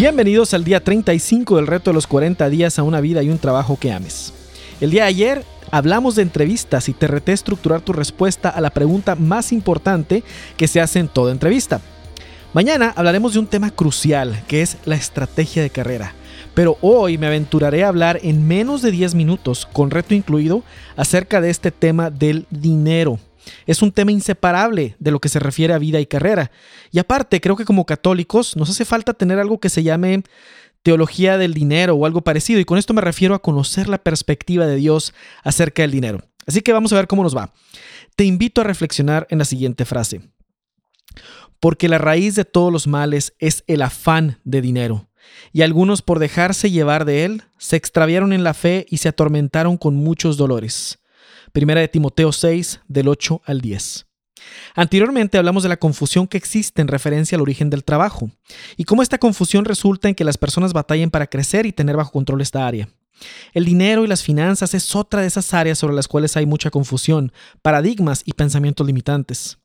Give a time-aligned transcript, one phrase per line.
[0.00, 3.36] Bienvenidos al día 35 del reto de los 40 días a una vida y un
[3.36, 4.32] trabajo que ames.
[4.80, 8.70] El día de ayer hablamos de entrevistas y te reté estructurar tu respuesta a la
[8.70, 10.24] pregunta más importante
[10.56, 11.82] que se hace en toda entrevista.
[12.54, 16.14] Mañana hablaremos de un tema crucial que es la estrategia de carrera.
[16.54, 20.62] Pero hoy me aventuraré a hablar en menos de 10 minutos, con reto incluido,
[20.96, 23.18] acerca de este tema del dinero.
[23.66, 26.50] Es un tema inseparable de lo que se refiere a vida y carrera.
[26.90, 30.22] Y aparte, creo que como católicos nos hace falta tener algo que se llame
[30.82, 32.60] teología del dinero o algo parecido.
[32.60, 36.22] Y con esto me refiero a conocer la perspectiva de Dios acerca del dinero.
[36.46, 37.52] Así que vamos a ver cómo nos va.
[38.16, 40.20] Te invito a reflexionar en la siguiente frase.
[41.60, 45.08] Porque la raíz de todos los males es el afán de dinero.
[45.52, 49.76] Y algunos por dejarse llevar de él, se extraviaron en la fe y se atormentaron
[49.76, 50.98] con muchos dolores.
[51.52, 54.06] Primera de Timoteo 6, del 8 al 10.
[54.74, 58.30] Anteriormente hablamos de la confusión que existe en referencia al origen del trabajo
[58.76, 62.12] y cómo esta confusión resulta en que las personas batallen para crecer y tener bajo
[62.12, 62.88] control esta área.
[63.52, 66.70] El dinero y las finanzas es otra de esas áreas sobre las cuales hay mucha
[66.70, 69.58] confusión, paradigmas y pensamientos limitantes.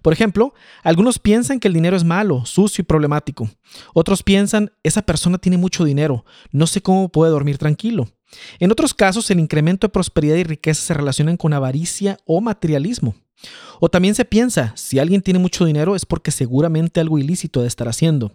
[0.00, 3.50] Por ejemplo, algunos piensan que el dinero es malo, sucio y problemático.
[3.94, 8.08] Otros piensan, esa persona tiene mucho dinero, no sé cómo puede dormir tranquilo.
[8.58, 13.14] En otros casos, el incremento de prosperidad y riqueza se relacionan con avaricia o materialismo.
[13.80, 17.68] O también se piensa, si alguien tiene mucho dinero es porque seguramente algo ilícito debe
[17.68, 18.32] estar haciendo.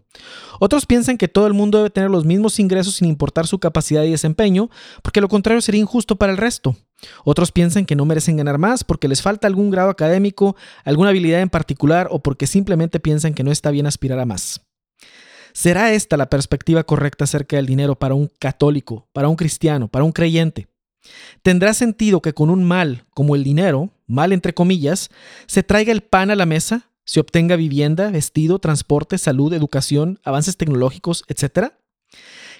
[0.59, 4.03] Otros piensan que todo el mundo debe tener los mismos ingresos sin importar su capacidad
[4.03, 4.69] y desempeño,
[5.01, 6.75] porque lo contrario sería injusto para el resto.
[7.23, 11.41] Otros piensan que no merecen ganar más porque les falta algún grado académico, alguna habilidad
[11.41, 14.61] en particular o porque simplemente piensan que no está bien aspirar a más.
[15.53, 20.05] ¿Será esta la perspectiva correcta acerca del dinero para un católico, para un cristiano, para
[20.05, 20.67] un creyente?
[21.41, 25.09] ¿Tendrá sentido que con un mal como el dinero, mal entre comillas,
[25.47, 30.57] se traiga el pan a la mesa, se obtenga vivienda, vestido, transporte, salud, educación, avances
[30.57, 31.79] tecnológicos, etcétera?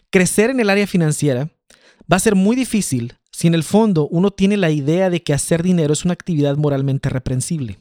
[0.10, 1.50] Crecer en el área financiera
[2.12, 5.34] va a ser muy difícil si en el fondo uno tiene la idea de que
[5.34, 7.80] hacer dinero es una actividad moralmente reprensible.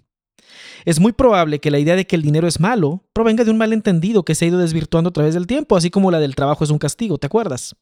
[0.85, 3.59] Es muy probable que la idea de que el dinero es malo provenga de un
[3.59, 6.65] malentendido que se ha ido desvirtuando a través del tiempo, así como la del trabajo
[6.65, 7.77] es un castigo, ¿te acuerdas?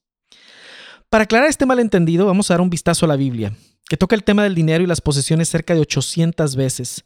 [1.11, 3.55] Para aclarar este malentendido, vamos a dar un vistazo a la Biblia,
[3.89, 7.05] que toca el tema del dinero y las posesiones cerca de 800 veces,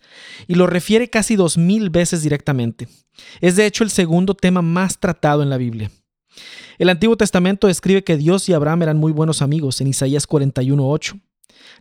[0.48, 2.88] y lo refiere casi 2000 veces directamente.
[3.40, 5.90] Es de hecho el segundo tema más tratado en la Biblia.
[6.78, 11.20] El Antiguo Testamento describe que Dios y Abraham eran muy buenos amigos en Isaías 41:8.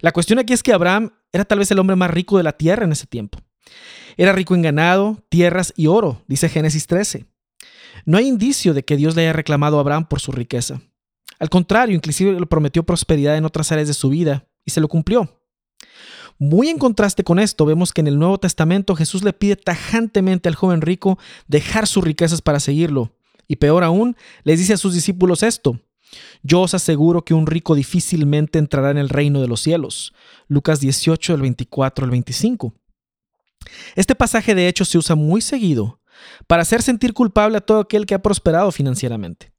[0.02, 2.52] La cuestión aquí es que Abraham era tal vez el hombre más rico de la
[2.52, 3.40] tierra en ese tiempo.
[4.18, 7.26] Era rico en ganado, tierras y oro, dice Génesis 13.
[8.06, 10.82] No hay indicio de que Dios le haya reclamado a Abraham por su riqueza.
[11.40, 14.88] Al contrario, inclusive le prometió prosperidad en otras áreas de su vida y se lo
[14.88, 15.42] cumplió.
[16.38, 20.50] Muy en contraste con esto, vemos que en el Nuevo Testamento Jesús le pide tajantemente
[20.50, 23.16] al joven rico dejar sus riquezas para seguirlo.
[23.48, 25.80] Y peor aún, les dice a sus discípulos esto.
[26.44, 30.14] Yo os aseguro que un rico difícilmente entrará en el reino de los cielos.
[30.48, 32.74] Lucas 18, del 24 al 25.
[33.96, 36.00] Este pasaje de hecho se usa muy seguido
[36.48, 39.52] para hacer sentir culpable a todo aquel que ha prosperado financieramente.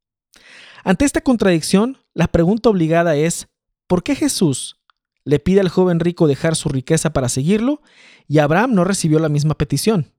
[0.84, 3.48] Ante esta contradicción, la pregunta obligada es,
[3.86, 4.80] ¿por qué Jesús
[5.24, 7.80] le pide al joven rico dejar su riqueza para seguirlo
[8.26, 10.12] y Abraham no recibió la misma petición?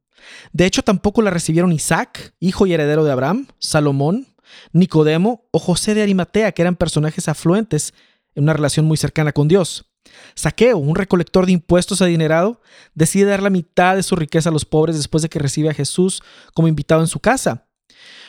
[0.54, 4.28] De hecho, tampoco la recibieron Isaac, hijo y heredero de Abraham, Salomón,
[4.72, 7.94] Nicodemo o José de Arimatea, que eran personajes afluentes
[8.36, 9.93] en una relación muy cercana con Dios.
[10.36, 12.62] Saqueo, un recolector de impuestos adinerado,
[12.94, 15.74] decide dar la mitad de su riqueza a los pobres después de que recibe a
[15.74, 16.22] Jesús
[16.54, 17.68] como invitado en su casa.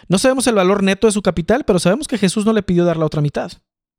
[0.08, 2.84] No sabemos el valor neto de su capital, pero sabemos que Jesús no le pidió
[2.84, 3.52] dar la otra mitad.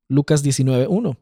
[0.08, 1.18] Lucas 19.1.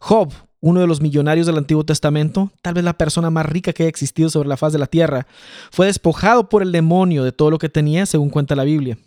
[0.00, 3.84] Job, uno de los millonarios del Antiguo Testamento, tal vez la persona más rica que
[3.84, 5.26] haya existido sobre la faz de la tierra,
[5.70, 8.98] fue despojado por el demonio de todo lo que tenía, según cuenta la Biblia.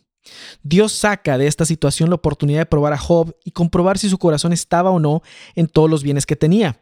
[0.63, 4.17] Dios saca de esta situación la oportunidad de probar a Job y comprobar si su
[4.17, 5.21] corazón estaba o no
[5.55, 6.81] en todos los bienes que tenía.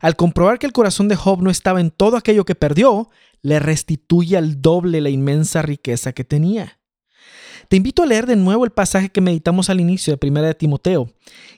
[0.00, 3.10] Al comprobar que el corazón de Job no estaba en todo aquello que perdió,
[3.42, 6.80] le restituye al doble la inmensa riqueza que tenía.
[7.68, 10.54] Te invito a leer de nuevo el pasaje que meditamos al inicio de 1 de
[10.54, 11.12] Timoteo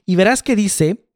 [0.05, 1.09] y verás que dice,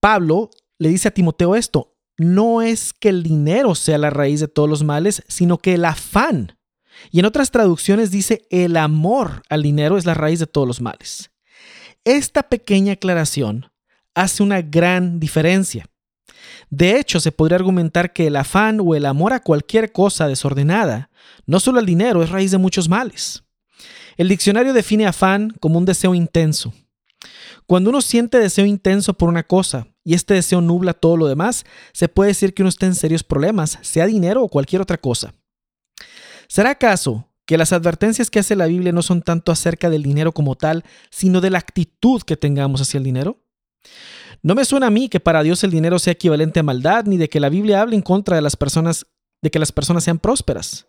[0.00, 4.48] Pablo le dice a Timoteo esto, no es que el dinero sea la raíz de
[4.48, 6.58] todos los males, sino que el afán
[7.10, 10.80] y en otras traducciones dice, el amor al dinero es la raíz de todos los
[10.80, 11.30] males.
[12.04, 13.70] Esta pequeña aclaración
[14.14, 15.86] hace una gran diferencia.
[16.70, 21.10] De hecho, se podría argumentar que el afán o el amor a cualquier cosa desordenada,
[21.46, 23.44] no solo al dinero, es raíz de muchos males.
[24.16, 26.72] El diccionario define afán como un deseo intenso.
[27.66, 31.64] Cuando uno siente deseo intenso por una cosa y este deseo nubla todo lo demás,
[31.92, 35.34] se puede decir que uno está en serios problemas, sea dinero o cualquier otra cosa.
[36.48, 40.32] ¿Será acaso que las advertencias que hace la Biblia no son tanto acerca del dinero
[40.32, 43.38] como tal, sino de la actitud que tengamos hacia el dinero?
[44.42, 47.16] No me suena a mí que para Dios el dinero sea equivalente a maldad, ni
[47.16, 49.06] de que la Biblia hable en contra de las personas,
[49.42, 50.86] de que las personas sean prósperas.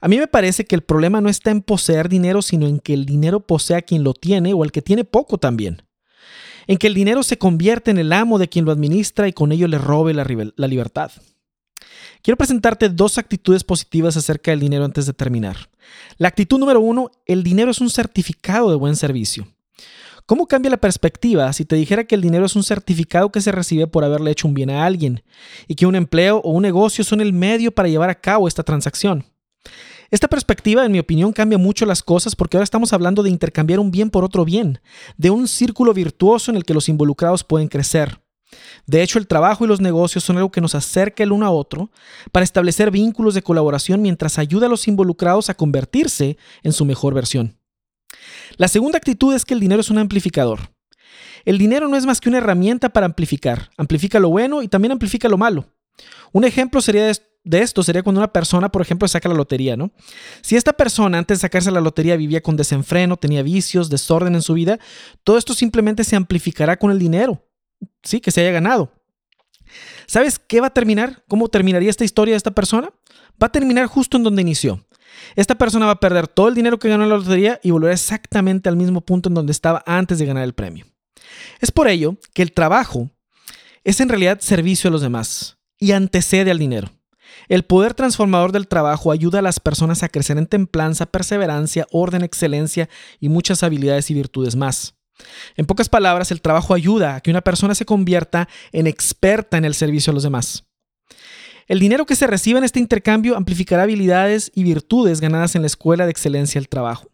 [0.00, 2.94] A mí me parece que el problema no está en poseer dinero, sino en que
[2.94, 5.82] el dinero posea a quien lo tiene o al que tiene poco también.
[6.66, 9.52] En que el dinero se convierte en el amo de quien lo administra y con
[9.52, 11.10] ello le robe la libertad.
[12.22, 15.70] Quiero presentarte dos actitudes positivas acerca del dinero antes de terminar.
[16.16, 19.46] La actitud número uno, el dinero es un certificado de buen servicio.
[20.26, 23.50] ¿Cómo cambia la perspectiva si te dijera que el dinero es un certificado que se
[23.50, 25.22] recibe por haberle hecho un bien a alguien
[25.66, 28.62] y que un empleo o un negocio son el medio para llevar a cabo esta
[28.62, 29.24] transacción?
[30.10, 33.80] Esta perspectiva, en mi opinión, cambia mucho las cosas porque ahora estamos hablando de intercambiar
[33.80, 34.80] un bien por otro bien,
[35.16, 38.20] de un círculo virtuoso en el que los involucrados pueden crecer.
[38.86, 41.50] De hecho, el trabajo y los negocios son algo que nos acerca el uno a
[41.50, 41.90] otro
[42.32, 47.14] para establecer vínculos de colaboración mientras ayuda a los involucrados a convertirse en su mejor
[47.14, 47.58] versión.
[48.56, 50.72] La segunda actitud es que el dinero es un amplificador.
[51.44, 53.70] El dinero no es más que una herramienta para amplificar.
[53.76, 55.66] Amplifica lo bueno y también amplifica lo malo.
[56.32, 57.12] Un ejemplo sería
[57.44, 59.90] de esto sería cuando una persona, por ejemplo, saca la lotería, ¿no?
[60.42, 64.42] Si esta persona antes de sacarse la lotería vivía con desenfreno, tenía vicios, desorden en
[64.42, 64.78] su vida,
[65.24, 67.47] todo esto simplemente se amplificará con el dinero,
[68.02, 68.92] sí, que se haya ganado.
[70.06, 71.24] ¿Sabes qué va a terminar?
[71.28, 72.90] ¿Cómo terminaría esta historia de esta persona?
[73.42, 74.84] Va a terminar justo en donde inició.
[75.36, 77.92] Esta persona va a perder todo el dinero que ganó en la lotería y volverá
[77.92, 80.86] exactamente al mismo punto en donde estaba antes de ganar el premio.
[81.60, 83.10] Es por ello que el trabajo
[83.84, 86.90] es en realidad servicio a los demás y antecede al dinero.
[87.48, 92.22] El poder transformador del trabajo ayuda a las personas a crecer en templanza, perseverancia, orden,
[92.22, 92.88] excelencia
[93.20, 94.97] y muchas habilidades y virtudes más.
[95.56, 99.64] En pocas palabras, el trabajo ayuda a que una persona se convierta en experta en
[99.64, 100.64] el servicio a los demás.
[101.66, 105.66] El dinero que se recibe en este intercambio amplificará habilidades y virtudes ganadas en la
[105.66, 107.10] escuela de excelencia del trabajo.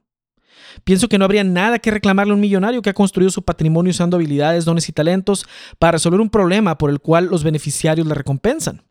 [0.84, 3.90] Pienso que no habría nada que reclamarle a un millonario que ha construido su patrimonio
[3.90, 5.46] usando habilidades, dones y talentos
[5.78, 8.84] para resolver un problema por el cual los beneficiarios le recompensan.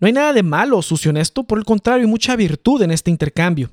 [0.00, 2.82] No hay nada de malo o sucio en esto, por el contrario, hay mucha virtud
[2.82, 3.72] en este intercambio.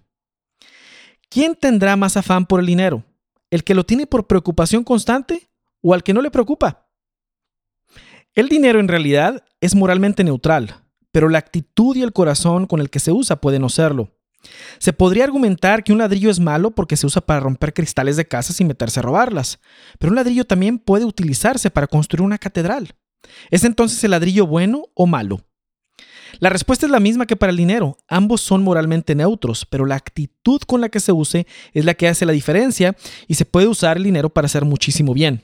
[1.29, 3.03] ¿Quién tendrá más afán por el dinero?
[3.51, 5.49] ¿El que lo tiene por preocupación constante
[5.81, 6.87] o al que no le preocupa?
[8.33, 12.89] El dinero en realidad es moralmente neutral, pero la actitud y el corazón con el
[12.89, 14.15] que se usa puede no serlo.
[14.79, 18.25] Se podría argumentar que un ladrillo es malo porque se usa para romper cristales de
[18.25, 19.59] casas y meterse a robarlas,
[19.99, 22.95] pero un ladrillo también puede utilizarse para construir una catedral.
[23.51, 25.41] ¿Es entonces el ladrillo bueno o malo?
[26.39, 27.97] La respuesta es la misma que para el dinero.
[28.07, 32.07] Ambos son moralmente neutros, pero la actitud con la que se use es la que
[32.07, 32.95] hace la diferencia
[33.27, 35.43] y se puede usar el dinero para hacer muchísimo bien.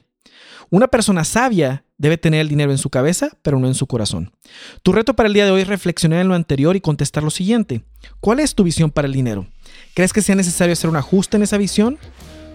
[0.70, 4.32] Una persona sabia debe tener el dinero en su cabeza, pero no en su corazón.
[4.84, 7.30] Tu reto para el día de hoy es reflexionar en lo anterior y contestar lo
[7.30, 7.84] siguiente.
[8.20, 9.48] ¿Cuál es tu visión para el dinero?
[9.94, 11.98] ¿Crees que sea necesario hacer un ajuste en esa visión?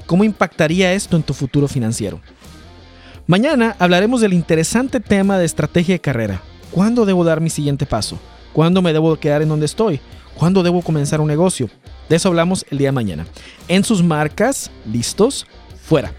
[0.06, 2.20] ¿Cómo impactaría esto en tu futuro financiero?
[3.26, 6.42] Mañana hablaremos del interesante tema de estrategia de carrera.
[6.72, 8.18] ¿Cuándo debo dar mi siguiente paso?
[8.54, 10.00] ¿Cuándo me debo quedar en donde estoy?
[10.34, 11.68] ¿Cuándo debo comenzar un negocio?
[12.08, 13.26] De eso hablamos el día de mañana.
[13.68, 15.46] En sus marcas, listos,
[15.82, 16.12] fuera.